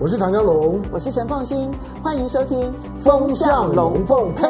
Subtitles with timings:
[0.00, 1.72] 我是唐家龙，我是陈凤新，
[2.04, 2.56] 欢迎收听
[3.00, 4.44] 《风向龙凤配》。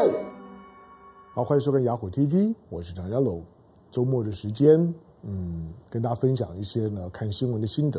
[1.32, 3.42] 好，欢迎收看雅虎 TV，我是唐家龙。
[3.90, 4.76] 周末的时间，
[5.22, 7.98] 嗯，跟大家分享一些呢看新闻的心得。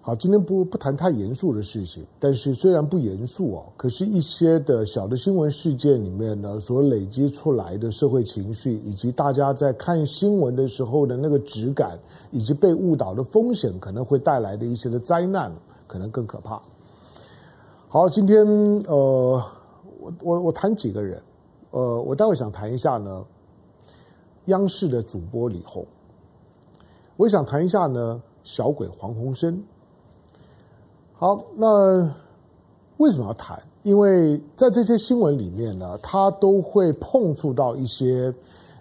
[0.00, 11.96] 好，今天不不谈太严肃的事情，但是虽然不严肃哦，可是一些的小的新闻事件里面呢，所累积出来的社会情绪，以及大家在看新闻的时候的那个质感，
[12.32, 15.52] 以及被误导的风险，可能会带来的一些的灾难，
[15.88, 16.62] 可能更可怕。
[17.88, 18.46] 好，今天
[18.86, 19.42] 呃，
[19.98, 21.20] 我我我谈几个人，
[21.70, 23.24] 呃，我待会想谈一下呢，
[24.44, 25.84] 央视的主播李红，
[27.16, 29.60] 我也想谈一下呢，小鬼黄鸿升。
[31.14, 32.14] 好，那
[32.98, 33.60] 为什么要谈？
[33.82, 38.34] 因为在这些新闻里面呢，它都会碰触到一些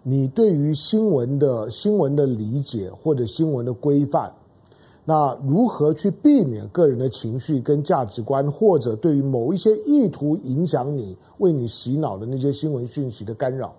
[0.04, 4.30] 你对于新闻的新闻的理解或者新闻的规范。
[5.10, 13.74] 那如何去避免个人的情绪跟价值观，或者对于某一些意图影响你、为你洗脑的那些新闻讯息的干扰？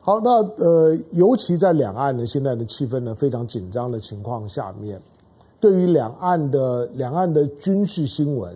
[0.00, 5.00] 好，那呃，尤其在两岸的现在的气氛呢非常紧张的情况下面。
[5.58, 8.54] 对于两岸的两岸的军事新闻，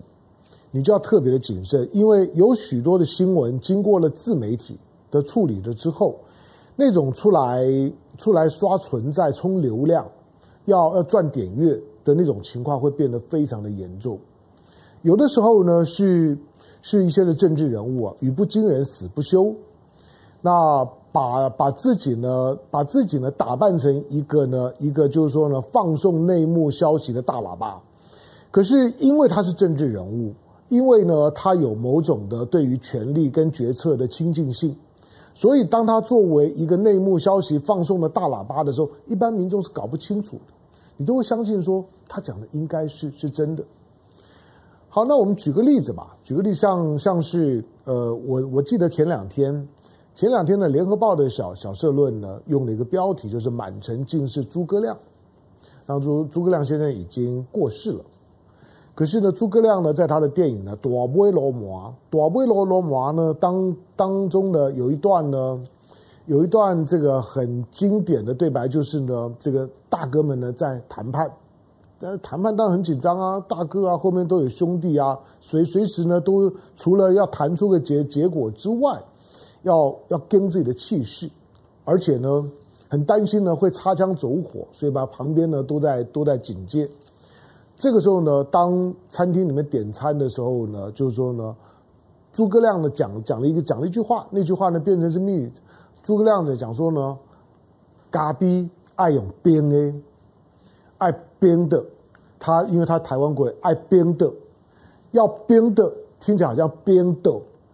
[0.70, 4.78] 你就要特别的谨慎，因为有许多的新闻经过了自媒体
[5.10, 6.16] 的处理了之后，
[6.76, 7.64] 那种出来
[8.18, 10.06] 出来刷存在、冲流量、
[10.64, 14.18] 要要赚点阅的那种情况会变得非常的严重。
[15.02, 16.36] 有的时候呢，是
[16.80, 19.54] 是一些的政治人物啊，语不惊人死不休，
[20.40, 20.88] 那。
[21.14, 27.78] 把把自己呢，把自己呢打扮成一个呢，一个就是说呢，放送内幕消息的大喇叭。
[28.50, 30.32] 可是因为他是政治人物，
[30.70, 34.74] 因为呢他有某种的对于权力跟决策的亲近性，
[35.34, 40.52] 所以当他作为一个内幕消息放送的大喇叭的时候，一般民众是搞不清楚的，
[40.96, 43.64] 你都会相信说他讲的应该是是真的。
[44.88, 49.66] 好，那我们举个例子吧，举个例像像是呃，我我记得前两天。
[50.14, 54.94] 前两天的，《联合报》的小小社论呢，用了一个标题，就是“满城尽是诸葛亮”。
[55.86, 58.04] 当初诸葛亮先生已经过世了，
[58.94, 61.60] 可是呢，诸葛亮呢，在他的电影呢《大尾鲈鳗》
[62.10, 62.82] 《大尾鲈鳗》
[63.12, 65.60] 呢当当中呢，有一段呢，
[66.26, 71.30] 有一段这个很经典的对白，就是呢，这个大哥们呢在谈判，
[71.98, 79.02] 但是谈判当然很紧张啊，大哥啊，后面都有兄弟啊，随随时呢都除了要谈出个结结果之外。
[79.64, 81.30] 要要跟自己的气势，
[81.84, 82.44] 而且呢，
[82.88, 86.88] 很担心呢会擦枪走火，所以把旁边呢都在都在警戒。
[87.82, 91.52] 这个时候呢，当餐厅里面点餐的时候呢，就是说呢，
[92.32, 95.50] 诸葛亮呢讲讲了一个讲了一句话，那句话呢变成是密语。
[96.00, 97.18] 诸葛亮呢讲说呢，
[98.08, 99.92] 嘎逼爱用编诶，
[100.98, 101.10] 爱
[101.40, 101.84] 编的，
[102.38, 104.32] 他因为他台湾鬼爱编的，
[105.10, 107.32] 要编的听起来好像编的，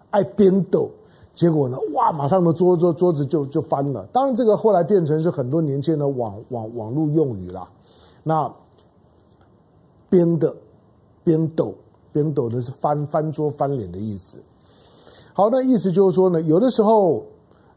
[0.08, 0.88] 爱编的。
[1.34, 1.76] 结果呢？
[1.92, 2.10] 哇！
[2.10, 4.06] 马上的桌桌桌子就就翻了。
[4.06, 7.68] 当然，这个后来变成是很多年轻人的网网网络用语了。
[8.24, 8.50] 那
[10.10, 10.54] 边的
[11.24, 11.74] 边斗
[12.12, 14.40] 边斗的是翻翻桌翻脸的意思。
[15.32, 17.24] 好，那意思就是说呢，有的时候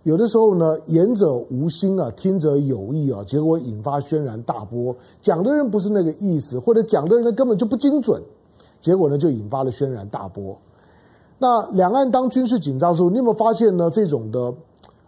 [0.03, 4.95] 有的时候呢，言者无心啊，听者有意啊，结果引发轩然大波。
[5.21, 8.19] 讲的人不是那个意思，或者讲的人呢根本就不精准，
[8.79, 10.57] 结果呢就引发了轩然大波。
[11.37, 13.89] 那两岸当军事紧张的时候，你有没有发现呢？
[13.89, 14.53] 这种的，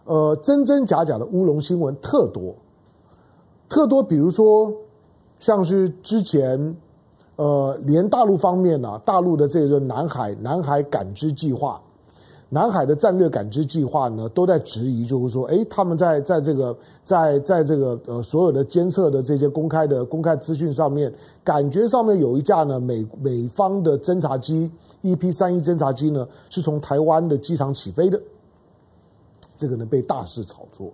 [0.04, 2.54] 呃，真真假假的乌龙新闻特多，
[3.68, 4.02] 特多。
[4.02, 4.72] 比如说，
[5.38, 6.76] 像是之前，
[7.36, 11.80] 呃，连大陆方面呢、大陆的这个南海南海感知计划。
[12.50, 21.12] 南海的战略感知计划呢，都在质疑，就是说，诶，他们在在这个在在这个呃所有的监测的这些公开的公开资讯上面，
[21.42, 24.70] 感觉上面有一架呢美美方的侦察机
[25.02, 28.20] EP 三一侦察机呢，是从台湾的机场起飞的，
[29.56, 30.92] 这个呢被大肆炒作。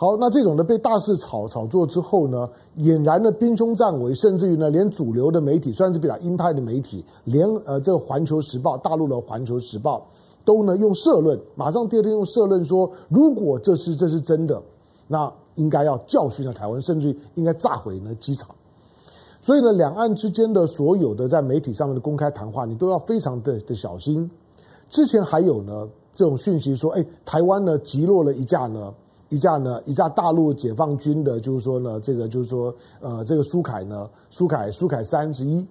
[0.00, 10.06] 好，那这种呢被大肆炒炒作之后呢，俨然的兵凶战危，甚至于呢连主流的媒体，算是比较鹰派的媒体，连呃这个环球时报，大陆的环球时报。
[10.44, 14.62] 都呢用社论，马上第二天用社论说，如果这是这是真的，
[15.08, 18.48] 那应该要教训了台湾，甚至于应该炸毁呢机场。
[19.42, 24.30] 所以呢，两岸之间的所有的在媒体上面的公开谈话，你都要非常的的小心。
[24.88, 28.94] 之前还有呢这种讯息说，哎，台湾呢击落了一架呢
[29.28, 35.66] 一架呢一架大陆解放军的，就是说呢这个就是说呃这个苏凯呢苏凯苏凯三十一。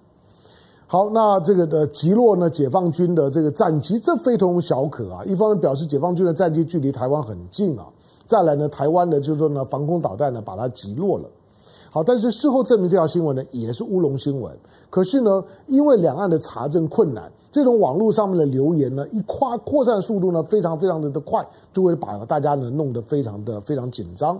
[0.90, 5.22] 好，那这个的击落呢，解放军的这个战机，这非同小可啊！
[5.26, 7.86] 一方面表示解放军的战机距离台湾很近啊，
[8.24, 11.28] 再来呢，台湾的就是说呢，防空导弹呢把它击落了。
[11.90, 14.54] 好，但是事后证明这条新闻呢也是乌龙新闻。
[14.90, 21.42] 可是呢，因为两岸的查证困难，这种网络上面的留言呢，一夸扩散速度呢非常非常的的快，
[21.72, 24.38] 就会把大家呢弄得非常的非常紧张。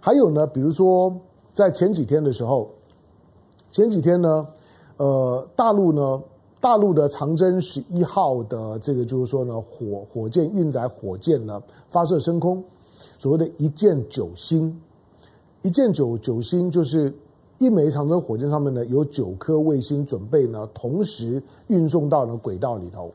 [0.00, 1.14] 还有呢，比如说
[1.54, 2.68] 在前几天的时候，
[3.70, 4.46] 前几天呢，
[4.98, 6.20] 呃，大陆呢，
[6.60, 12.62] 大陆的长征十一号的这个就是说呢，火火箭运载火箭呢发射升空，
[13.16, 14.78] 所谓的一箭九星。
[15.62, 17.12] 一箭九九星就是
[17.58, 23.12] 一枚长征火箭上面呢有九颗卫星准备呢同时运送到了轨道里头，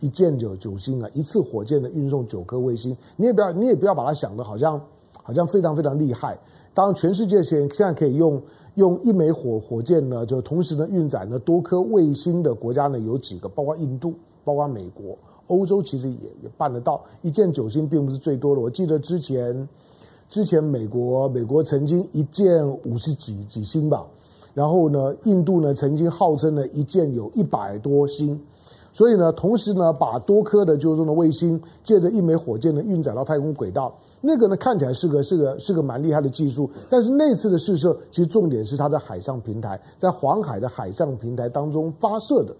[0.00, 4.80] 一箭九九星啊，一次火箭的运送九颗卫星，你也不要你也不要把它想的好像
[5.22, 6.38] 好像非常非常厉害。
[6.72, 8.40] 当，全世界现现在可以用
[8.76, 15.18] 用一枚火火箭呢，就同时呢运载呢多颗卫星的国家呢有几个，包括印度，包括美国，
[15.48, 17.04] 欧洲其实也也办得到。
[17.20, 19.68] 一箭九星并不是最多的，我记得之前。
[20.32, 24.02] 之前美国美国曾经一箭五十几几星吧，
[24.54, 28.40] 然后呢，印度呢曾经号称呢一箭有一百多星，
[28.94, 42.56] 所以呢，同时呢把多颗的就是说呢卫星借着一枚火箭呢运载到太空轨道，那个呢看起来是个是个是个蛮厉害的技术，但是那次的试射其实重点是它在海上平台，在黄海的海上平台当中发射的，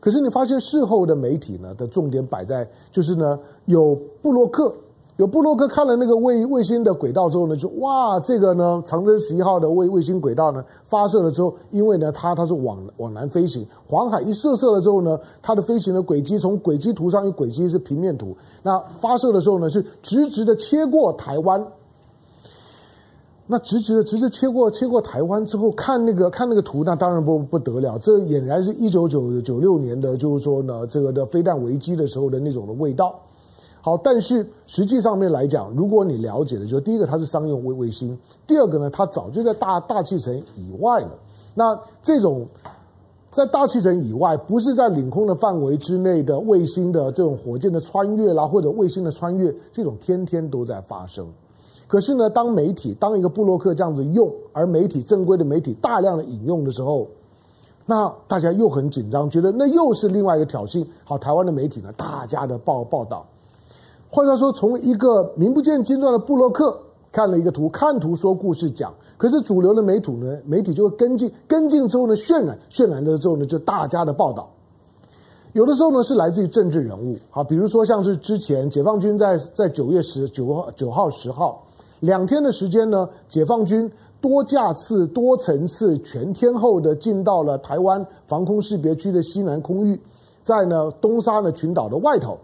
[0.00, 4.74] 可是你发现事后的媒体呢的重点摆在就是呢有布洛克。
[5.16, 21.66] 有部落客看了那个卫卫星的轨道之后呢，就哇，这个呢，长征十一号的卫卫星轨道呢发射了之后，因为呢它它是往往南飞行，黄海一射射了之后呢，它的飞行的轨迹从轨迹图上，因为轨迹是平面图，那发射的时候呢是直直的切过台湾，
[23.46, 33.18] 那直直的直直切过切过台湾之后，看那个看那个图，那当然不不得了，这俨然是一九九九六年的，就是说呢这个的飞弹危机的时候的那种的味道。
[33.86, 41.10] 好，但是实际上面来讲，如果你了解的，就第一个它是商用卫卫星，第二个呢，它早就在大大气层以外了。
[41.54, 42.44] 那这种
[43.30, 51.24] 在大气层以外，不是在领空的范围之内的卫星的这种火箭的穿越啦，或者卫星的穿越，这种天天都在发生。
[51.86, 57.06] 可是呢，当媒体当一个布洛克这样子用，而媒体正规的媒体大量的引用的时候，
[57.86, 60.84] 那大家又很紧张，觉得那又是另外一个挑衅。
[61.04, 63.24] 好，台湾的媒体呢，大家的报报道。
[64.08, 66.78] 换句话说，从一个名不见经传的布洛克
[67.10, 74.48] 看了一个图，看图说故事讲，可是主流的媒体呢，媒体就会跟进，跟进之后呢，渲染，渲染了之后呢，就大家的报道。
[75.52, 81.64] 有的时候呢，是来自于政治人物，好，比如说像是之前解放军在在九月十九号、九号、十号
[82.00, 89.98] 两天的时间呢，解放军多架次、多层次、全天候的进到了台湾防空识别区的西南空域，
[90.42, 92.38] 在呢东沙呢群岛的外头。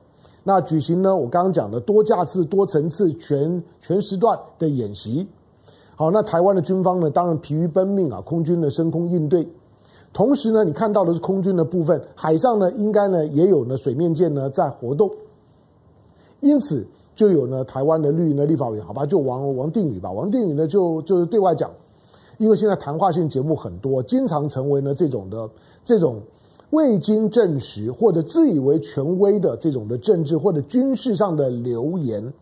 [0.45, 5.27] 那举行呢，我刚刚讲的多架次、多层次、全全时段的演习。
[5.95, 9.47] 好，那台湾的军方呢，当然疲于奔命啊，空军的升空应对。
[10.13, 15.09] 同时呢，你看到的是空军的部分，海上呢，应该呢也有呢水面舰呢在活动。
[16.41, 16.85] 因此，
[17.15, 21.71] 就有呢台湾的绿营的立法委员，好吧，就王王定宇吧，王定宇呢就就是对外讲，
[22.39, 25.49] 因为现在谈话性节目很多，经常成为呢这种的
[25.85, 26.21] 这种。
[26.73, 32.33] 未经证实或者自以为权威的这种的政治或者军事上的流言，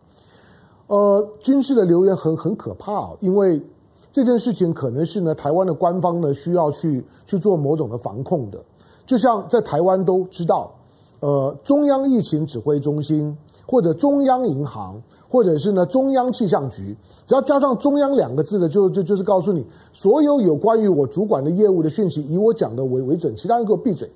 [0.87, 3.61] 呃，军事的流言很很可怕，因为
[4.09, 8.57] 这件事情可能是呢台湾的官方呢需要去去做某种的防控的，
[9.05, 10.73] 就像在台湾都知道，
[11.19, 15.01] 呃，中央疫情指挥中心或者中央银行。
[15.31, 16.93] 或者是呢，中央气象局，
[17.25, 24.11] 只要加上“中央”两个字的，就就就是告诉你，所有有关于我主管的业务的讯息，以我讲的为为准，其他人给我闭嘴。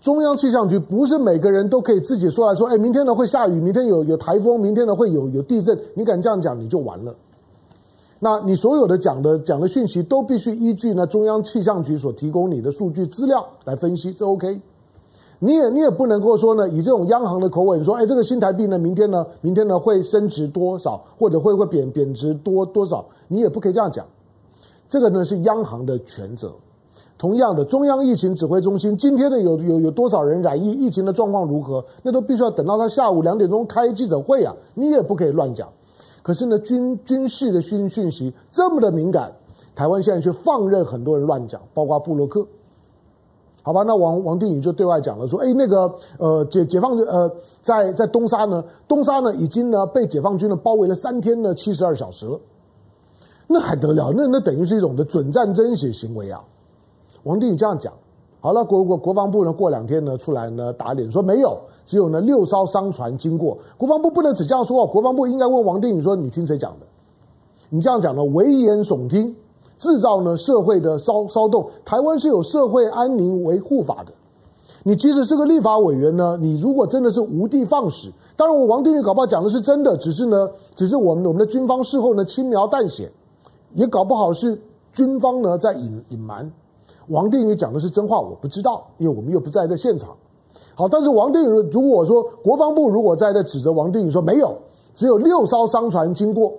[0.00, 7.14] 中央气象局不是每个人都可以自己说来说，哎，明天呢会下雨，明天有有台风，明天呢会有有地震，你敢这样讲，你就完了。
[8.20, 14.60] 那你所有的讲的讲的讯息都必须依据呢中央气象局所提供你的数据资料来分析，这 OK。
[15.40, 24.04] 你也你也不能够说呢，以这种央行的口吻说，哎，这个新台币呢，明天呢，明天呢会升值多少，或者会会贬贬值多多少，你也不可以这样讲。
[24.88, 26.52] 这个呢是央行的权责。
[27.18, 35.68] 同样的，中央疫情指挥中心今天呢有有有多少人染疫，疫情的状况如何，那都必须要等到他下午两点钟开记者会啊，你也不可以乱讲。
[36.22, 39.32] 可是呢，军军事的讯讯息这么的敏感，
[39.74, 42.46] 台湾现在却放任很多人乱讲，包括布洛克。
[43.62, 47.28] 好吧，那王王定宇就对外讲了，说，哎，那个，呃，解解放军，呃，
[47.60, 52.38] 在在东沙呢，东沙呢已经呢被解放军呢包围了三天呢七十二小时了，
[53.48, 54.12] 那还得了？
[54.16, 56.40] 那那等于是一种的准战争型行为啊！
[57.28, 57.92] 王定宇这样讲，
[58.40, 66.86] 好了，国国国防部呢过两天呢出来呢打脸说没有，只有呢六艘商船经过，国防部不能只这样说，国防部应该问王定宇说，你听谁讲的？
[67.68, 69.36] 你这样讲呢，危言耸听，
[69.76, 71.68] 制造呢社会的骚骚动。
[71.84, 74.12] 台湾是有社会安宁维护法的，
[74.84, 83.12] 你即使是个立法委员呢，你如果真的是无的放矢，当然我王定宇搞不好讲的是真的，只是呢，只是我们我们的军方事后呢轻描淡写，
[83.74, 84.58] 也搞不好是
[84.94, 86.50] 军方呢在隐隐瞒。
[87.08, 90.10] 王定宇讲的是真话，我不知道，因为我们又不在这现场。
[90.74, 94.56] 好，但是王定宇如果说国防部如果在这指责王定宇说没有，
[94.94, 96.52] 只有六艘商船经过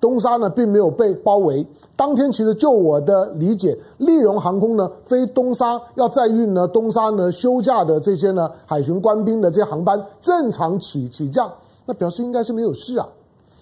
[0.00, 1.64] 东沙呢，并没有被包围。
[1.94, 11.52] 当天其实就我的理解，立荣航空呢飞东沙要载运呢东沙呢休假的这些呢海巡官兵的这些航班正常起起降，
[11.84, 13.06] 那表示应该是没有事啊，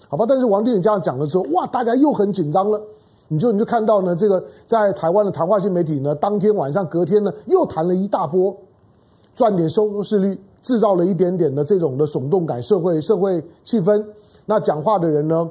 [0.07, 0.25] 好吧？
[0.27, 2.81] 但是王定宇这样讲了之后，哇，大家又很紧张了。
[3.31, 8.55] 你就你就看到呢，这个在台湾的谈话性媒体呢，当天晚上隔天呢，又谈了一大波，
[9.35, 14.03] 赚点收视率，制造了一点点的这种的耸动感，社会社会气氛。
[14.47, 15.47] 那讲话的人呢，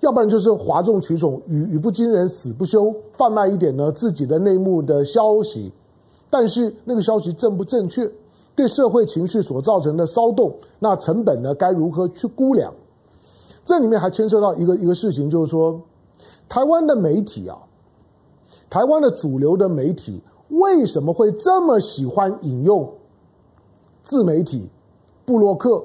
[0.00, 5.72] 要不然就是哗众取宠，语语不惊人死不休，贩卖一点呢自己的内幕的消息。
[6.28, 8.06] 但是那个消息正不正确，
[8.54, 12.70] 对社会情绪所造成的骚动，那成本呢该如何去估量？
[13.64, 15.80] 这里面还牵涉到一个一个事情，就是说。
[16.48, 17.58] 台湾的媒体啊，
[18.70, 22.88] 台湾的主流的媒体为什么会这么喜欢引用
[24.04, 24.68] 自媒体、
[25.24, 25.82] 布洛克、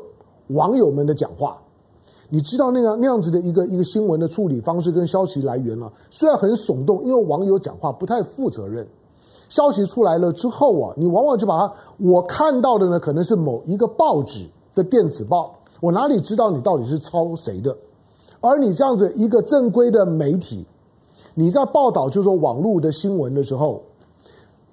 [0.48, 1.58] 网友们的讲话？
[2.30, 5.92] 你知道那样那样子的一个一个新闻的处理方式跟消息来源呢？
[6.10, 8.88] 虽然很耸动，因为网友讲话不太负责任。
[9.50, 17.76] 消息出来了之后啊，你往往就把它我看到的呢，可能是某一个报纸的电子报，我哪里知道你到底是抄谁的？
[18.42, 20.66] 而你这样子一个正规的媒体，
[21.36, 23.84] 你在报道就是说网络的新闻的时候，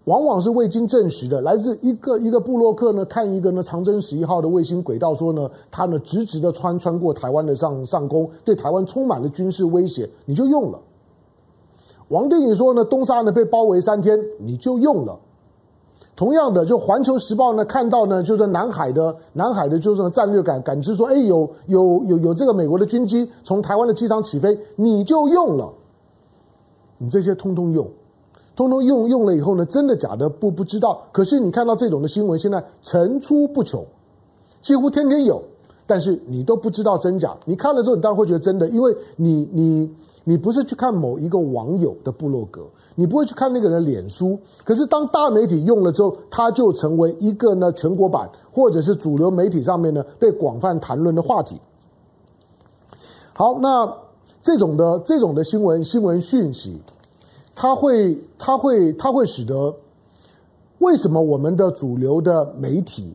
[0.04, 10.80] 往往是未经证实的，来自一个一个部落客呢，看一个呢长征十一号的卫星轨道，说呢，它呢直直的穿穿过台湾的上上空，对台湾充满了军事威胁，你就用了。
[12.08, 15.20] 王定宇说呢，东沙呢被包围三天，你就用了。
[16.18, 25.72] 同样的，就《环球时报》呢，看到呢，就是南海的南海的，就是战略感感知说，哎，有有有有这个美国的军机从台湾的机场起飞，你就用了，
[26.98, 27.88] 你这些通通用，
[28.56, 31.00] 通通用用了以后呢，真的假的不不知道。
[31.12, 33.86] 可是你看到这种的新闻，现在层出不穷，
[34.60, 35.40] 几乎天天有，
[35.86, 37.36] 但是你都不知道真假。
[37.44, 39.88] 你看了之后，你当然会觉得真的，因为你你
[40.28, 42.60] 你不是去看某一个网友的部落格。
[42.94, 51.58] 你不会去看那个人的脸书，可是当大媒体用了之后，它就成为一个呢全国版或者是主流媒体上面呢被广泛谈论的话题。
[53.32, 53.90] 好，那
[54.42, 56.78] 这种的这种的新闻新闻讯息，
[57.54, 59.74] 它会它会它会使得
[60.80, 63.14] 为什么我们的主流的媒体，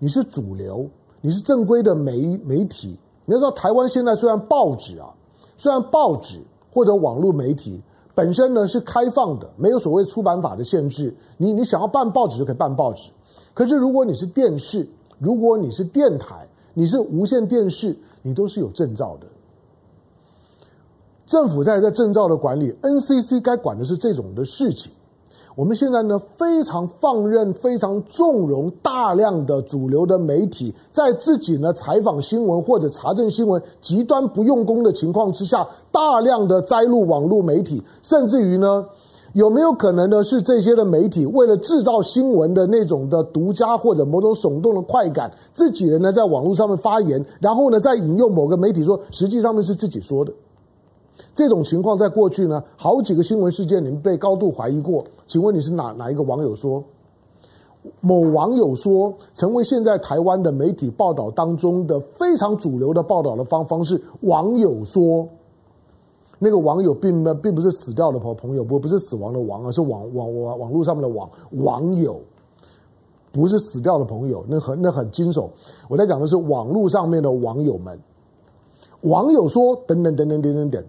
[0.00, 0.88] 你是主流，
[1.20, 5.14] 你是正规的媒媒体，你要知道台湾现在虽然报纸啊，
[5.58, 6.40] 虽然报纸
[6.72, 7.82] 或者网络媒体。
[8.14, 11.14] 本身呢是开放的，没有所谓出版法的限制。
[11.36, 13.10] 你你想要办报纸就可以办报纸，
[13.54, 14.84] 可是如果你是电视，
[15.20, 19.26] 如果你是电台，你是无线电视，你都是有证照的。
[21.26, 24.90] 政府在在证照的管理，NCC 该管的是这种的事情。
[25.58, 38.86] 我们现在呢，非常放任、非常纵容大量的主流的媒体，在自己呢采访新闻或者查证新闻极端不用功的情况之下，大量的摘录网络媒体，甚至于呢，
[39.32, 40.22] 有没有可能呢？
[40.22, 50.32] 是这些的媒体为了制造新闻的那种的独家或者某种耸动的快感，自己人呢在网络上面发言，然后呢再引用某个媒体说，实际上面是自己说的。
[51.34, 55.04] 这种情况在过去呢，好几个新闻事件里面被高度怀疑过。
[55.26, 56.82] 请问你是哪哪一个网友说？
[58.00, 64.02] 某网友说，成为现在台湾的媒体报道当中的非常主流的报道的方方式。
[64.22, 65.26] 网友说，
[66.38, 72.20] 那个网友并没并不是死掉的朋朋友，不不是死亡的亡，而是网网网网络上面的网网友，
[73.32, 75.48] 不是死掉的朋友，那很那很惊悚。
[75.88, 77.98] 我在讲的是网络上面的网友们。
[79.02, 80.84] 网友说，等等等等等等等。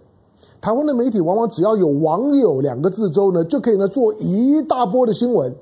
[0.60, 5.54] 台湾的媒体往往只要有“网友”两个字之后呢，就可以呢做一大波的新闻。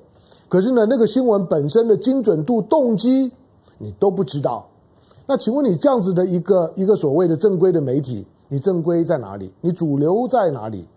[0.49, 3.31] 可是呢，那个新闻本身的精准度、动机，
[3.79, 4.67] 你都不知道。
[5.27, 9.53] 那请问你这样子的一个 一个所谓的正规的媒体，你正规在哪里？
[9.61, 10.89] 你主流在哪里？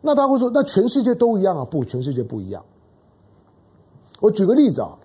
[0.00, 1.64] 那他会说，那全世界都一样啊？
[1.64, 2.64] 不，全世界不一样。
[4.20, 4.96] 我举个例子啊，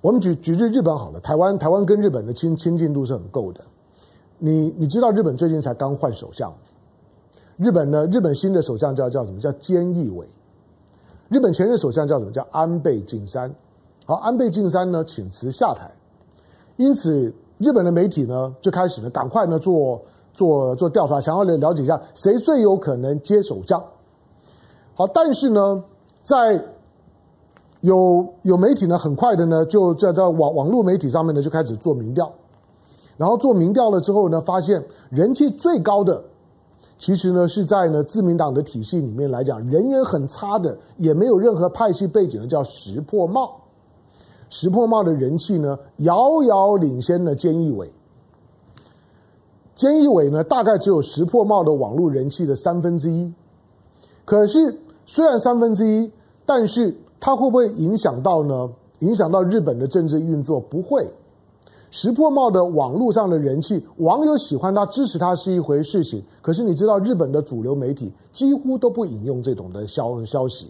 [0.00, 3.62] 我们举举日日本好了，台湾台湾跟日本的亲亲近度是很够的。
[4.38, 6.52] 你你知道日本最近才刚换首相，
[7.56, 8.06] 日本呢？
[8.06, 9.40] 日本新的首相叫叫什么？
[9.40, 10.26] 叫菅义伟。
[11.28, 12.30] 日本前任首相叫什么？
[12.30, 13.52] 叫安倍晋三。
[14.06, 15.90] 好，安倍晋三呢请辞下台，
[16.76, 20.00] 因此日本的媒体呢就开始呢赶快呢做
[20.32, 23.82] 做做调查，想要了了解一下谁最有可能接首相。
[24.94, 25.82] 好，但是呢，
[26.22, 26.64] 在
[27.80, 32.32] 有有媒体呢，很快的呢，就在在网网络媒体上面呢，就开始做民调，
[33.18, 36.24] 然后做民调了之后呢，发现人气最高的，
[36.96, 43.54] 其实呢是在呢自民党的体系里面来讲，人缘很差的，也没有任何派系背景的，叫石破茂。
[44.48, 47.92] 石破茂的人气呢，遥遥领先了菅义伟。
[49.76, 53.34] 菅义伟呢，大概只有石破茂的网络人气的三分之一。
[54.24, 56.10] 可是虽然三分之一，
[56.46, 58.70] 但是它会不会影响到呢？
[59.00, 60.58] 影响到日本的政治运作？
[60.60, 61.08] 不会。
[61.90, 66.22] 石破茂的网络上的人气，网友喜欢他、支持他是一回事情。
[66.42, 70.68] 可是你知道，日本的主流媒体几乎都不引用这种的消消息。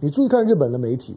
[0.00, 1.16] 你注意看日本的媒体，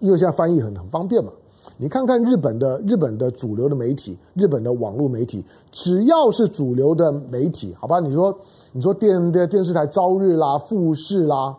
[0.00, 1.30] 因为现在翻译很很方便嘛。
[1.78, 8.00] 你看看日本的日本的主流的媒体，日本的网络媒体，只要是主流的媒体，好吧？
[8.00, 8.36] 你说
[8.72, 11.56] 你说电电电视台朝日啦、富士啦，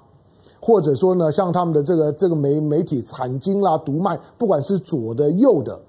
[0.59, 5.79] 或者说呢，像他们的这个这个媒媒体产经啦、读卖，不管是左的右的。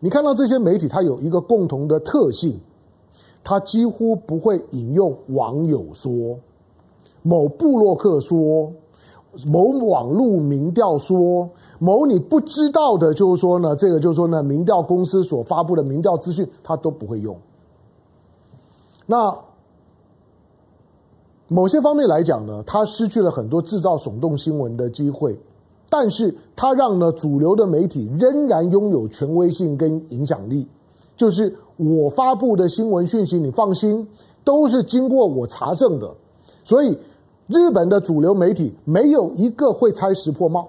[0.00, 2.58] 你看到这些媒体，它有一个共同的特性，
[3.42, 6.38] 它几乎不会引用网友说、
[7.22, 8.72] 某部落客说、
[9.44, 11.50] 某网络民调说、
[11.80, 17.36] 某你不知道的，就是说呢，这个就是说呢，民调公司所发布的民调资讯，它都不会用。
[19.04, 19.36] 那
[21.48, 25.38] 某些方面来讲呢，它失去了很多制造耸动新闻的机会。
[25.90, 30.66] 但是它让呢主流的媒体仍然拥有权威性跟影响力，
[31.16, 34.06] 就是我发布的新闻讯息，你放心，
[34.44, 36.14] 都是经过我查证的。
[36.64, 36.98] 所以
[37.46, 40.68] 日本的主流媒体没有一个会猜石破茂，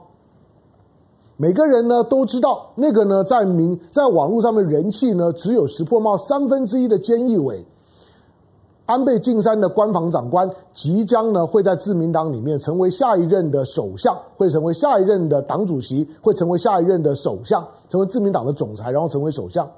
[1.35, 7.65] 每个人呢都知道那个呢在民在网络上面人气呢只有石破茂三分之一的菅义伟。
[8.89, 19.69] 安倍晋三的官房长官即将呢会在自民党里面成为下一任的首相，会成为下一任的党主席，会成为下一任的首相，成为自民党的总裁，然后成为首相。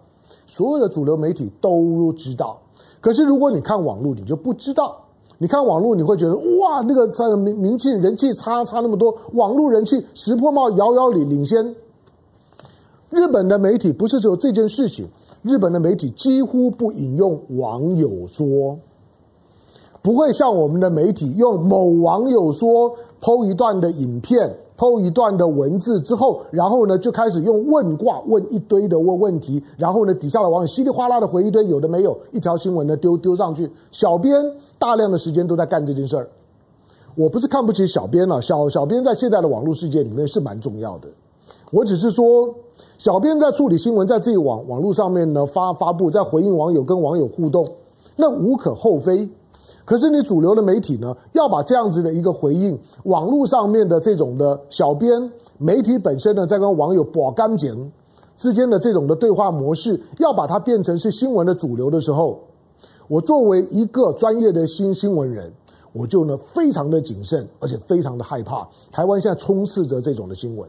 [0.47, 2.57] 所有的主流媒体都知道，
[3.01, 4.95] 可是如果你看网络，你就不知道。
[5.39, 11.75] 你看网络，你会觉得哇，那个在名名气人气差差那么多，网络人气石破茂遥遥领领先。
[13.09, 15.05] 日本的媒体不是只有这件事情，
[15.41, 18.79] 日本的媒体几乎不引用网友说。
[20.01, 33.69] 不会像我们的媒体用某网友说 PO 一段的影片，PO 一段的文字之后，然后呢就开始用问卦问一堆的问问题，然后呢底下的网友稀里哗啦的回一堆有的没有，一条新闻呢丢丢上去。
[33.91, 34.43] 小编
[34.79, 36.27] 大量的时间都在干这件事儿。
[37.13, 41.07] 我不是看不起小编了，小小编在现在的网络世界里面是蛮重要的。
[41.71, 42.51] 我只是说，
[42.97, 47.67] 小编在处理新闻，在自己网网络上面呢发发布，在回应网友跟网友互动，
[48.15, 49.29] 那无可厚非。
[49.83, 57.91] 可是你主流的媒体呢，要把这样子的一个回应，网络上面的这种的小编媒体本身呢，在跟网友把干净
[58.37, 62.39] 之间的这种的对话模式，要把它变成是新闻的主流的时候，
[63.07, 65.51] 我作为一个专业的新新闻人，
[65.93, 68.67] 我就呢非常的谨慎，而且非常的害怕。
[68.91, 70.67] 台湾现在充斥着这种的新闻，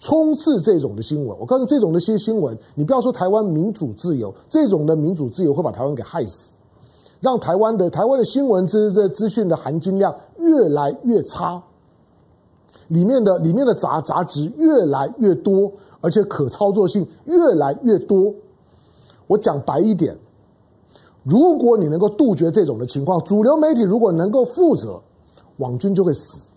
[0.00, 1.38] 充斥这种的新闻。
[1.38, 6.52] 我告诉你，这种的新新闻，你不要说台湾民主自由，这种的民主自由会把台湾给害死。
[7.20, 11.60] 让台湾的台湾的新闻资这资讯的含金量越来越差，
[12.86, 18.32] 里面的里面的杂杂质越来越多，而且可操作性越来越多。
[19.26, 20.16] 我讲白一点，
[21.24, 25.00] 如果你能够杜绝这种的情况，主流媒体如果能够负责，
[25.56, 26.52] 网军就会死。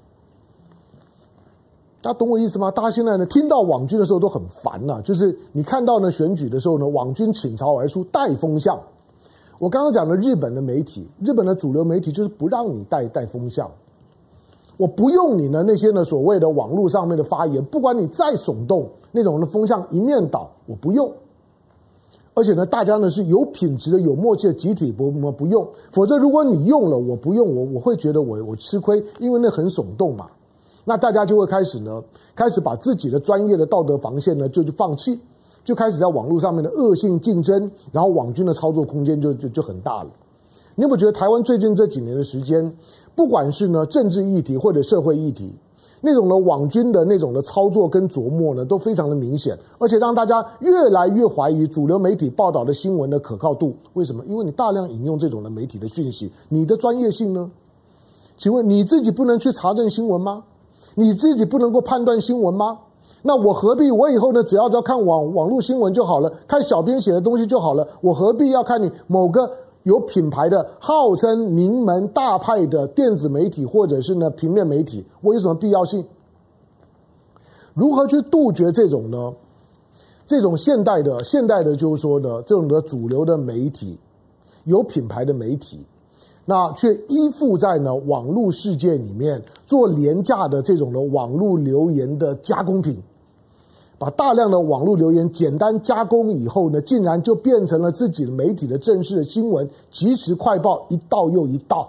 [2.03, 2.71] 大家懂我意思吗？
[2.71, 8.79] 大家现在呢听到网军的时候都很烦呐、就是你看到呢选举的时候呢，网军倾巢而出，带风向。
[9.61, 13.69] 我刚刚讲的日本的媒体，日本的主流媒体就是不让你带带风向，
[14.75, 21.13] 我不用你的那些呢所谓的网络上面的发言，不管你再耸动，那种的风向一面倒，我不用。
[22.33, 30.25] 而且呢，大家呢是有品质的、有默契的集体不不不用，否则如果你用了，我不用，我我会觉得我我吃亏，因为那很耸动嘛。
[30.83, 35.19] 那大家就会开始呢，开始把自己的专业的道德防线呢就去放弃。
[35.63, 40.09] 就开始在网络上面的恶性竞争，然后网军的操作空间就就就很大了。
[40.75, 42.73] 你有没有觉得台湾最近这几年的时间，
[43.15, 45.53] 不管是呢政治议题或者社会议题，
[45.99, 53.75] 那种的网军的那种的操作跟琢磨呢，都非常的明显，而且让大家越来越怀疑主流媒体报道的新闻的可靠度。
[53.93, 54.25] 为什么？
[54.25, 57.51] 因为你大量引用这种的媒体的讯息，你的专业性呢？
[58.37, 60.43] 请问你自己不能去查证新闻吗？
[60.95, 62.79] 你自己不能够判断新闻吗？
[63.23, 64.43] 那我何必我以后呢？
[64.43, 67.87] 只要只要看网网络新闻就好了，看小编写的东西就好了。
[68.01, 69.51] 我何必要看你某个
[69.83, 75.05] 有品牌的、号称名门大派的电子媒体或者是呢平面媒体？
[75.21, 76.03] 我有什么必要性？
[77.73, 79.33] 如何去杜绝这种呢？
[80.25, 83.97] 这种现代的现代的，就是说呢，这种的主流的媒体，
[84.63, 85.85] 有品牌的媒体。
[86.43, 92.97] 那却依附在呢网络世界里面做廉价的这种的网络留言的加工品，
[94.01, 101.87] 把大量的网络留言简单加工以后呢，竟然就变成了自己媒体的正式的新闻，即时快报一道又一道。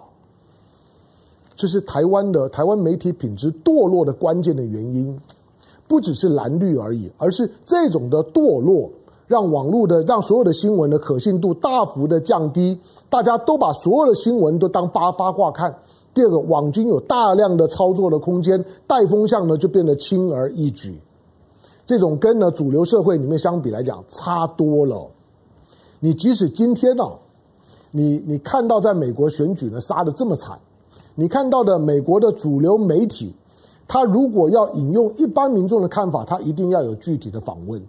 [1.56, 5.18] 这是台湾的台湾媒体品质堕落的关键的原因，
[5.88, 8.90] 不只是蓝绿而已，而是这种的堕落。
[9.26, 15.74] 让网络的让所有的新闻的可信度大幅的降低，大家都把所有的新闻都当八八卦看。
[16.12, 21.00] 第二个，网军有大量的操作的空间，带风向呢就变得轻而易举。
[21.84, 25.08] 这种跟呢主流社会里面相比来讲差多了。
[26.00, 27.04] 你即使今天呢、
[27.90, 30.58] 你你看到在美国选举呢杀得这么惨，
[31.14, 33.34] 你看到的美国的主流媒体，
[33.86, 37.82] 他如果要引用一般民众的看法，他一定要有具体的访问。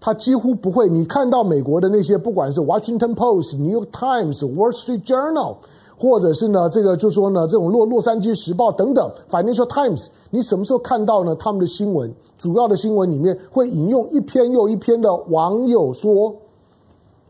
[0.00, 5.58] 他几乎不会，你看到美国的那些，不管是 Washington Post、New York Times、Wall Street Journal，
[6.02, 11.32] 或者是呢，这个就说呢，这种洛洛杉矶时报等等，Financial Times，你什么时候看到呢？
[11.36, 16.34] 他们的新闻，主要的新闻里面会引用一篇又一篇的网友说，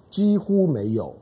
[0.08, 1.12] 几乎没有。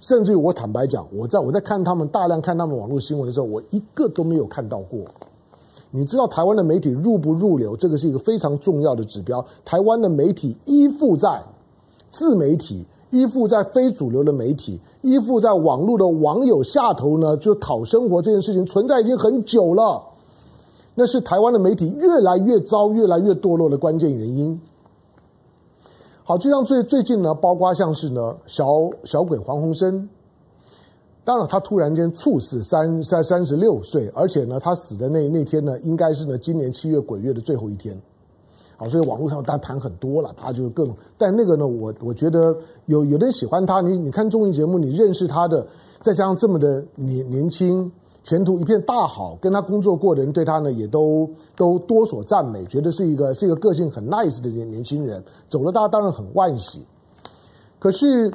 [0.00, 5.00] 甚至于我坦白讲，我在我在看他们大量看他们网络新闻的时候，我一个都没有看到过。
[5.90, 9.44] 你知道台湾的媒体入不入流，这个是一个非常重要的指标。
[9.64, 11.42] 台湾的媒体依附在
[12.12, 20.02] 自媒体，依附在非主流的媒体，依附在网络的网友下头呢，就讨生活这件事情存在已经很久了。
[20.96, 24.60] 那是台湾的媒体越来越糟、越来越堕落的关键原因。
[26.24, 28.66] 好，就像最最近呢，包括像是呢小
[29.04, 30.08] 小鬼黄鸿升。
[31.24, 37.96] 当然，他突然间猝死三三三十六岁，而且呢，他死的那那天呢，应该是呢今年七月鬼月的最后一天。
[38.76, 40.92] 好，所以网络上大家谈很多了，他就更。
[41.16, 42.56] 但那个呢，我我觉得
[42.86, 45.66] 有有的人喜欢他，你你看综艺节目，你认识他的，
[46.00, 47.90] 再加上这么的年年轻，
[48.22, 56.84] 前途一片大好，跟他工作过的人对他呢也都都多所赞美，觉得是一个是一个个性很 nice 的年年轻人，走了大家当然很惋惜。
[57.78, 58.32] 可是。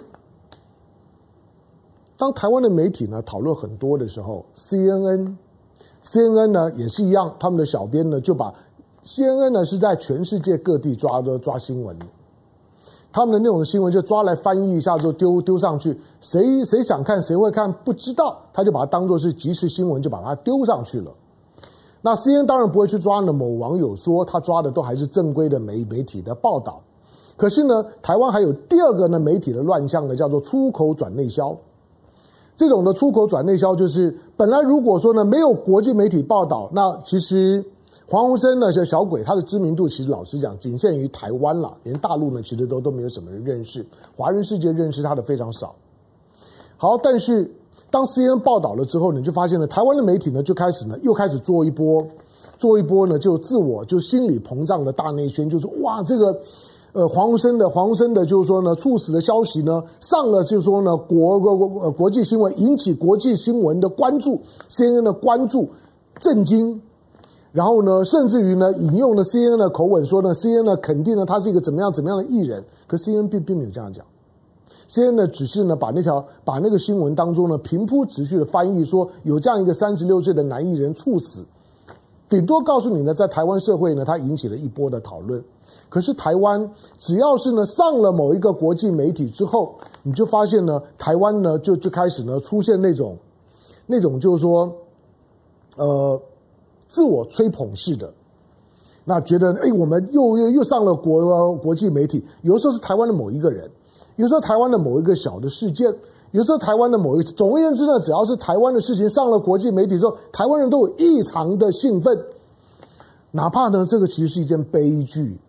[2.18, 8.54] 当台湾的媒体呢讨论很多的时候，CNN，CNN 呢也是一样，他们的小编呢就把
[9.06, 11.98] CNN 呢是在全世界各地抓的抓新闻，
[13.12, 21.12] 他们的那种新闻就抓来翻译一下就丢丢上去，谁谁想看谁会看不知道，他就把它当做是即时新闻就把它丢上去了。
[22.02, 26.82] 那 CNN 当然不会去抓呢某网友说他抓的都还是正规的媒媒体的报道，
[27.36, 31.58] 可是呢台湾还有第二个呢媒体的乱象呢叫做出口转内销。
[32.56, 37.64] 这种的出口转内销，就是本来如果说呢没有国际媒体报道，那其实
[38.10, 43.86] 黄鸿升呢，像小鬼，他的知名度其实老实讲仅限于台湾了，连大陆呢其实都都没有什么人认识，
[44.18, 45.76] 华人世界认识他的非常少。
[46.76, 47.50] 好，但是
[47.92, 52.04] 当 CNN 报道了之后，你就发现呢，台湾的媒体呢就开始呢又开始做一波，
[52.58, 56.36] 做一波呢就自我就心理膨胀的大内宣，就是哇这个。
[56.92, 65.70] 呃，黄鸿升的黄鸿升的，就是说呢，猝死的消息呢，上了就是说呢，国国国国际新闻，引起国际新闻的关注，CNN 的关注，
[66.20, 66.82] 震惊，
[67.52, 74.06] 然后呢，甚至于呢，引用了 C N 的口吻说呢，C N 呢肯定呢他是一个怎么样怎么样的艺人，可 C N 并并没有这样讲
[74.88, 81.44] ，CNN 呢只是呢把那条把那个新闻当中呢平铺直叙的翻译说有这样一个三十六岁的男艺人猝死，
[82.30, 85.44] 顶多告诉你呢，在台湾社会呢，他引起了一波的讨论。
[85.90, 93.18] 可是台湾只要是呢上了某一个国际媒体之后，你就发现呢，台湾呢就就开始呢出现那种
[93.88, 94.72] 那种就是说，
[95.78, 96.22] 呃，
[96.90, 98.12] 自我吹捧式的，
[99.06, 103.70] 那觉得哎，我们又又又上了国国际媒体，有时候是台湾的某一个人，
[104.18, 105.96] 有时候台湾的某一个小的事件，
[106.32, 112.20] 有时候台湾的某一个，总而言之呢，只要是台湾的事情上了国际媒体之后，台湾人都有异常的兴奋，
[113.32, 115.40] 哪怕呢这个其实是一件悲剧。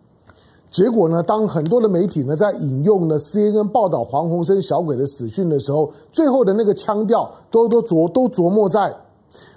[0.69, 8.95] 结果呢，当很多的媒体呢在引用呢 CNN 报道黄鸿升小鬼的死讯的时候，最后的那个腔调都都琢都琢磨在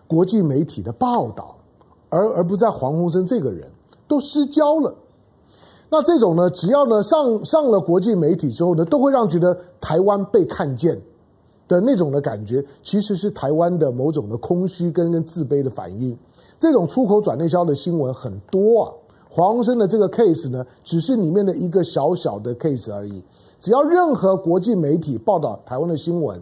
[0.09, 1.54] 国际媒体的报道，
[2.15, 3.69] 而而不在黄鸿升这个人，
[4.07, 4.95] 都失焦了。
[5.91, 11.01] 那这种呢，只要呢上上了国际媒体之后呢，都会让觉得台湾被看见
[11.67, 16.17] 的那种的感觉，其实是台湾的某种的空虚跟跟自卑的反应。
[16.59, 18.93] 这种出口转内销的新闻很多啊。
[19.29, 23.21] 黄鸿升的这个 case 呢，只是里面的一个小小的 case 而已。
[23.59, 26.41] 只要任何国际媒体报道台湾的新闻，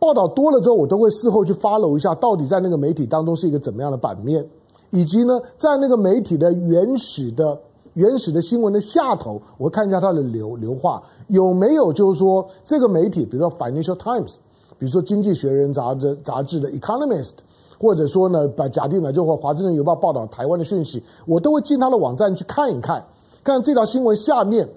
[0.00, 4.44] 报道多了之后，我都会事后去 follow 一下，到底在那个媒体当中是一个怎么样的版面，
[4.90, 7.58] 以及呢，在那个媒体的原始的
[7.94, 14.36] 原始的新闻的下头，我看一下它的流流话有没有，就是说这个媒体，比如说 Financial Times，
[14.78, 17.34] 比如说经济学人杂志杂志的 Economist。
[17.80, 23.00] 或者说呢，把假定了就和《华盛顿邮报》报道台湾的讯息，我都会进他的网站去看一看，
[23.44, 24.68] 看这条新闻下面，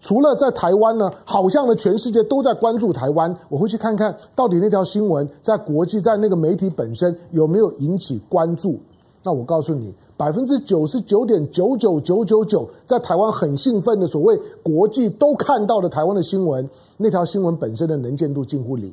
[0.00, 8.80] 除了在台湾呢，好像呢全世界都在关注台湾，我会去看看到底那条新闻在国际在那个媒体本身有没有引起关注。
[9.24, 18.92] 那我告诉你，百分之九十九点九九九九九在台湾很兴奋的所谓国际都看到了台湾的新闻，那条新闻本身的能见度近乎零，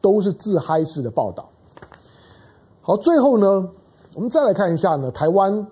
[0.00, 1.48] 都是自嗨式的报道。
[2.82, 3.68] 好，最后呢，
[4.14, 5.66] 我们再来看一下呢，台湾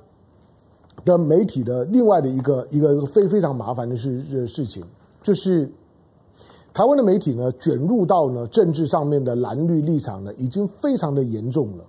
[1.05, 4.83] 的媒体的另外的一个一个非非常麻烦的事事情，
[5.23, 5.71] 就是
[6.73, 11.85] 台湾的媒体呢卷入到呢政治上面的蓝绿立场呢，已经非常的严重了，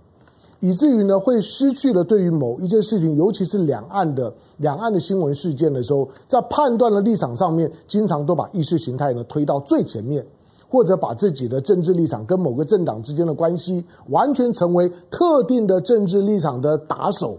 [0.60, 10.26] 以至于呢会失去了对于某一件事情，尤其是两岸的两岸的新闻事件的时候，在判断的立场上面，经常都把意识形态呢推到最前面。
[10.72, 17.36] 或者把自己的政治立场跟某个政党之间的关系完全成为特定的政治立场的打手，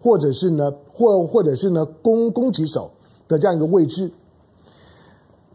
[0.00, 2.88] 或者是呢，或或者是呢攻攻击手
[3.26, 4.08] 的这样一个位置。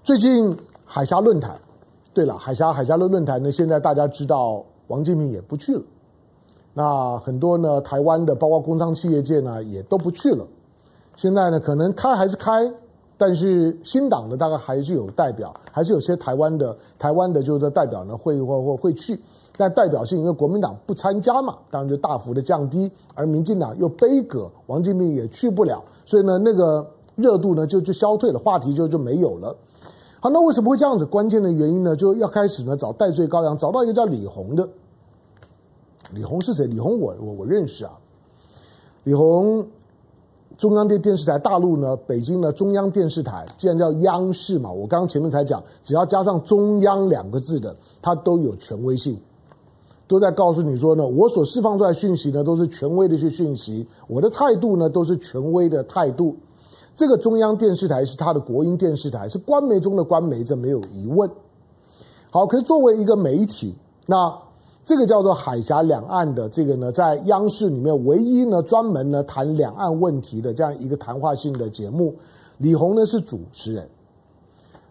[0.04, 1.58] 最近海峡论坛，
[2.13, 5.82] 对了，海峡海峡论论坛呢，现在大家知道王金平也不去了，
[6.74, 10.46] 那很多呢台湾的包括工商企业界呢也都不去了，
[11.16, 12.72] 现在呢可能开还是开。
[13.18, 19.16] 但是新党的，大概还是有代表，还是有些台湾的台湾的，就是代表呢会会会会去，
[19.56, 26.84] 但代表性因为国民党不参加嘛，当然就大幅的降低，而民进党又杯葛，王金平也去不了，所以呢那个
[27.16, 29.56] 热度呢就就消退了，话题就就没有了。
[30.20, 31.06] 好，那为什么会这样子？
[31.06, 34.68] 关键的原因呢，就要开始呢找代罪羔羊，找到一个叫李红的。
[36.13, 36.67] 李红是谁？
[36.67, 37.91] 李红我我我认识啊，
[39.04, 39.65] 李红。
[40.58, 49.19] 中央电电视台，大陆呢，北京呢，中央电视台，既然叫央视嘛，我刚刚前面才讲，只要加上中央两个字的，它都有权威性，
[50.08, 56.36] 都在告诉你说呢，我所释放出来讯息呢，都是权威的一些讯息，我的态度呢，都是权威的态度。
[56.93, 61.28] 这个中央电视台是它的国营电视台，是官媒中的官媒，这没有疑问。
[62.30, 63.74] 好，可是作为一个媒体，
[64.06, 64.32] 那。
[64.91, 72.13] 这个叫做海峡两岸的这个呢，在央视里面唯一呢专门呢谈两岸问题的这样一个谈话性的节目，
[72.58, 73.88] 李红呢是主持人。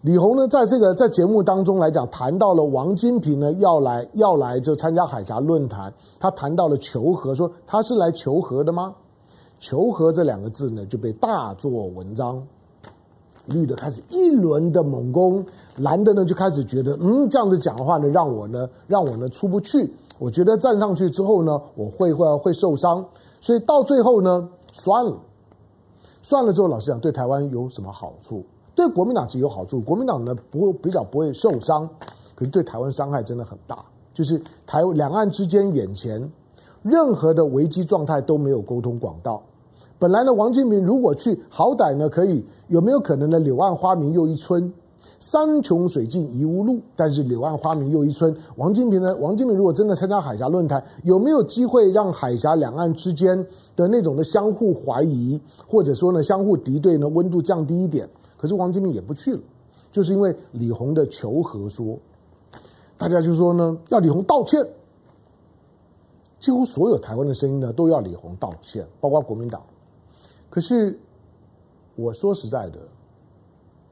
[0.00, 8.94] 李红呢在这个在节目当中来讲，谈到了王金平呢要来要来就参加海峡论坛，他谈到了求和，说他是来求和的吗？
[9.58, 12.42] 求和这两个字呢就被大做文章。
[13.46, 15.44] 绿的开始一轮的猛攻，
[15.76, 19.92] 蓝的呢就开始觉得，嗯，这样子讲的话呢，让我呢，让我呢出不去。
[20.18, 23.05] 我觉得站上去之后呢，我会会会受伤，
[23.40, 25.16] 所以到最后呢，算了，
[26.22, 28.44] 算了之后，老实讲，对台湾有什么好处？
[28.74, 31.88] 对国民党其实有好处，国民党呢不会比较不会受伤，
[32.35, 33.85] 可是对台湾伤害真的很大。
[34.12, 36.31] 就是台两岸之间眼前
[36.83, 39.42] 任何的危机状态都没有沟通管道。
[40.00, 43.38] 本来呢，王金平如果去，好歹呢可以有没有可能呢？
[43.38, 44.72] 柳暗花明又一村，
[45.18, 46.80] 山穷水尽疑无路。
[46.96, 49.14] 但是柳暗花明又一村，王金平呢？
[49.18, 58.08] 王金平如果真的参加海峡论坛，有没有机会让海峡两岸之间的那种的相互怀疑，或者说呢相互敌对呢温度降低一点？
[58.38, 59.40] 可是王金平也不去了，
[59.92, 61.98] 就是因为李鸿的求和说，
[62.96, 64.66] 大家就说呢要李鸿道歉，
[66.40, 69.60] 几乎所有台湾的声音呢都要李鸿道歉，包括国民党。
[70.50, 70.98] 可是，
[71.94, 72.80] 我说实在的，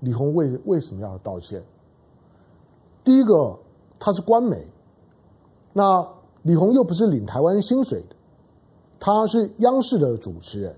[0.00, 1.62] 李红为为什么要道歉？
[3.04, 3.56] 第一个，
[3.98, 4.66] 他是官媒，
[5.72, 6.06] 那
[6.42, 8.16] 李红又不是领台湾薪水的，
[8.98, 10.74] 他是央视的主持人，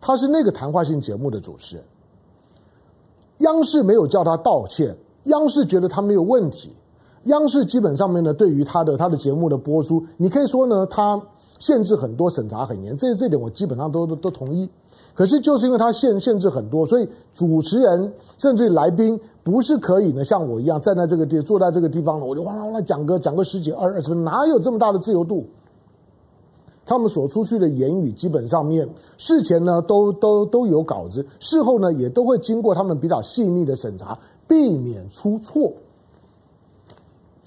[0.00, 1.84] 他是那个谈话性节目的主持人，
[3.38, 6.76] 央视没有叫他道歉，央视觉得他没有问题，
[7.24, 11.20] 央视基本上面呢，对于他的他的节目的播出，你可以说呢，他
[11.58, 14.68] 限制很多，审查很严，这这点我基本上都都都同意。
[15.14, 25.46] 可是就是因为他限限制很多，所以主持人甚至于来宾不是可以呢，像我一样站在这个地坐在这个地方呢，我就哇啦哇啦讲个讲个十几二二十分，哪有这么大的自由度？
[26.84, 28.88] 他们所出去的言语基本上面
[29.18, 34.16] 事前呢都都都有稿子，事后呢也都会经过他们比较细腻的审查，
[34.46, 35.72] 避免出错。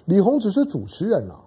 [0.06, 1.39] 李红只是主持人啊，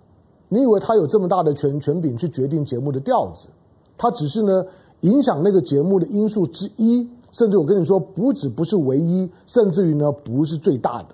[0.52, 3.48] 你以为他有这么大的权权柄去决定节目的调子？
[3.96, 4.64] 他只是呢。
[5.02, 11.08] 影响那个节目的因素之一，甚至我跟你说，不止不是唯一，甚至于呢，不是最大的。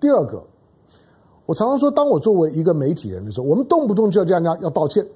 [0.00, 0.42] 第二个，
[1.46, 5.06] 我常常说，当我作为一个媒体人的时候，我们动不动就要叫人家要道歉，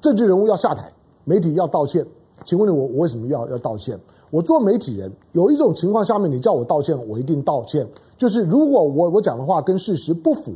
[0.00, 2.04] 政治人物要下台，媒体要道歉。
[2.44, 3.96] 请问你，我我为什么要要道歉？
[4.30, 7.88] 我做媒体人，有一种情况下面，你叫我道歉，我一定道歉。
[8.18, 10.52] 就是如果我我讲的话跟事实不符，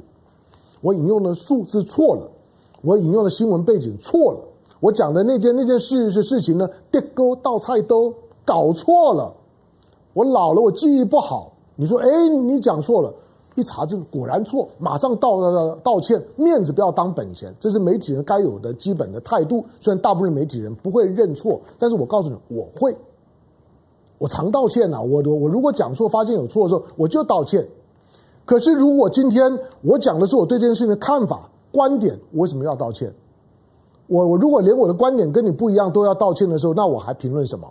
[0.81, 2.29] 我引用的数字错了，
[2.83, 4.41] 我引用的新闻背景错了，
[4.81, 8.15] 我讲的那件那件事是事情呢，跌沟倒菜都
[8.45, 9.35] 搞错了。
[10.15, 11.53] 我老了，我记忆不好。
[11.77, 13.13] 你说，哎，你讲错了，
[13.55, 19.65] 一查证果然错，马上道道歉，面子不要当本钱，这是媒体人该有的基本的态度。
[19.81, 22.97] 虽然大部分媒体人不会认错，但是我告诉你，我会。
[24.19, 27.65] 我常道歉呐、啊，我我我如果讲错，发现有错的时候，我就道歉。
[28.49, 29.43] 可是如果今天
[29.83, 33.13] 我讲的是我对这件事情的看法、观点，我为什么要道歉？
[34.07, 37.69] 我我如果连我的观点跟你不一样都要道歉的时候，那我还评论什么？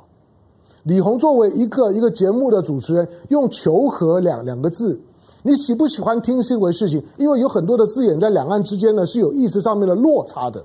[0.84, 5.02] 李红作为一个一个节目的主持人，用“求和”两两个字，
[5.42, 10.64] 你喜不喜欢听是一回事情，因为有很多的字眼在两岸之间呢是有意识上面的落差的。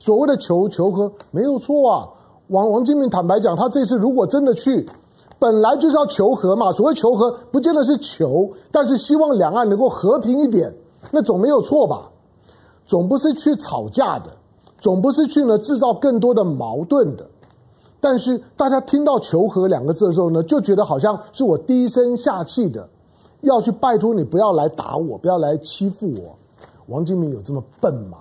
[0.00, 2.08] 所谓的求求和没有错啊。
[2.48, 4.88] 王王金明坦白讲，他这次如果真的去，
[5.40, 6.70] 本来就是要求和嘛。
[6.70, 10.72] 所谓求和，不见得是求，但是希望两岸能够和平一点，
[11.10, 12.10] 那总没有错吧？
[12.86, 14.30] 总不是去吵架的，
[14.80, 17.26] 总不是去呢制造更多的矛盾的。
[18.00, 22.88] 但是大家听到“求和”两个字的时候呢，就觉得好像是我低声下气的
[23.42, 26.36] 要去拜托你不要来打我，不要来欺负我。
[26.86, 28.18] 王金明有这么笨吗？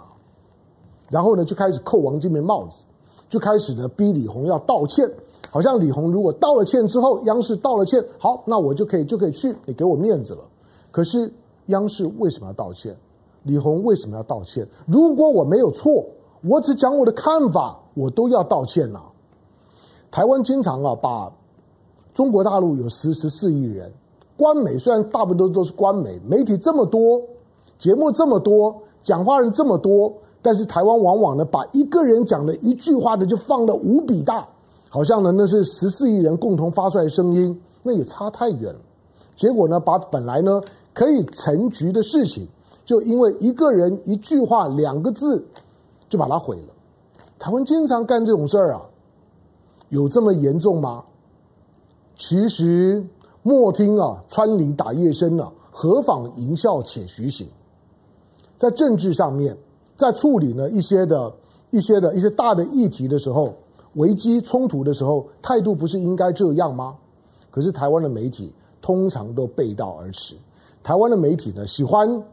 [1.10, 2.84] 然后呢，就开始扣王金明帽子。
[3.30, 5.10] 就开始呢，逼李鸿要道歉，
[5.50, 10.42] 好像李红如果道了歉之后，央视道了歉，好，那我就可以就可以去，你给我面子了。
[10.92, 11.32] 可是
[11.68, 12.96] 央视为什么要道歉？
[13.44, 14.68] 李红为什么要道歉？
[14.86, 16.06] 如果我没有错，
[16.44, 19.00] 我只讲我的看法，我都要道歉呐、
[20.12, 21.32] 台湾经常啊，把
[22.14, 23.92] 中国大陆有十十四亿人，
[24.38, 27.22] 官媒虽然大部分都都是官媒，媒体这么多，
[27.78, 30.14] 节目这么多，讲话人这么多。
[30.42, 34.48] 但是台湾往往呢，把一个人讲的一句话呢，就放得无比大，
[34.90, 38.80] 好像呢那是十四亿人共同发出来的声音，那也差太远了。
[39.36, 40.62] 结果呢，把本来呢
[40.94, 42.48] 可以成局的事情，
[42.84, 45.46] 就因为一个人一句话两个字，
[46.10, 46.74] 就把它毁了。
[47.38, 48.82] 台湾经常干这种事儿啊，
[49.90, 51.06] 有这么严重吗？
[52.18, 53.06] 其实
[53.44, 57.48] 莫听啊，穿林打叶声啊，何妨吟啸且徐行。
[58.58, 59.58] 在政治上面。
[60.00, 61.30] 在处理呢一些的、
[61.72, 63.54] 一些的、一些大的议题的时候，
[63.94, 66.96] 危机冲突的时候，态度不是应该这样吗？
[67.52, 70.36] 可是台湾的媒体通常都背道而驰。
[70.84, 72.24] 台湾的媒体呢，喜欢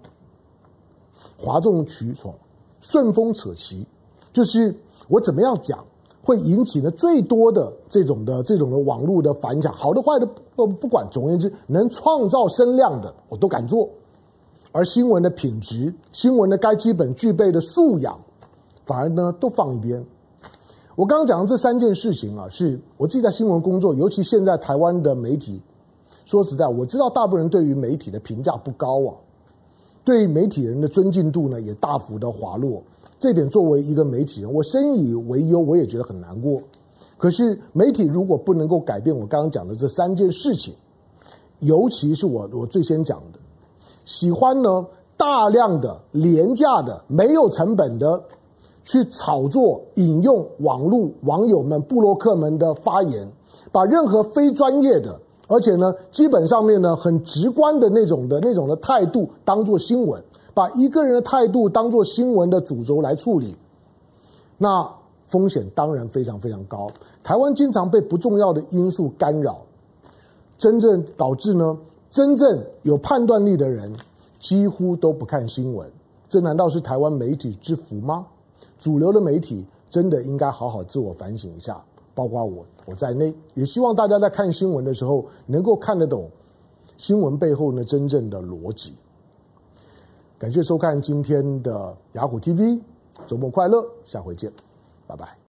[1.38, 2.34] 哗众取宠、
[2.80, 3.86] 顺风扯旗，
[4.32, 4.74] 就是
[5.08, 5.84] 我怎么样讲
[6.22, 13.88] 会引起呢最多的这种的这种的网络的反响，好的坏的不不管，总而言之，能创造声量的我都敢做。
[14.72, 18.18] 而新闻的品质，新闻的该基本具备的素养，
[18.84, 20.04] 反而呢都放一边。
[20.96, 25.60] 我刚刚讲的这三件事情啊，是我自己在新闻工作，尤其现在台湾的媒体，
[26.24, 29.12] 说实在，我知道大部分人对于媒体的评价不高啊，
[30.04, 32.82] 对媒体人的尊敬度呢也大幅的滑落。
[33.18, 36.60] 这点作为一个媒体人，我深以为忧，我也觉得很难过。
[37.18, 40.74] 可是媒体如果不能够改变我刚刚讲的这三件事情，
[41.60, 43.38] 尤其是我我最先讲的。
[44.06, 44.86] 喜欢呢，
[45.18, 48.22] 大量的廉价的没有成本的
[48.86, 53.28] 去炒作引用网络网友们布洛克们的发言，
[53.70, 60.22] 把任何非专业的，而且呢基本上面呢很直观的那种的那种的态度当做新闻，
[60.54, 63.54] 把一个人的态度当做新闻的主轴来处理，
[64.56, 64.90] 那
[65.26, 66.88] 风险当然非常非常高。
[67.22, 69.58] 台湾经常被不重要的因素干扰，
[70.56, 71.76] 真正导致呢。
[72.08, 73.92] 真正有判断力的人
[74.40, 75.90] 几乎都不看新闻，
[76.30, 78.24] 这难道是台湾媒体之福吗？
[78.78, 81.82] 主流的媒体真的应该好好自我反省一下，
[82.14, 86.30] 包括我我在内，也希望大家在看新闻的时候能够看得懂
[86.96, 88.94] 新闻背后呢真正的逻辑。
[90.38, 92.80] 感谢收看今天的雅虎 TV，
[93.26, 94.52] 周末快乐，下回见，
[95.06, 95.36] 拜拜。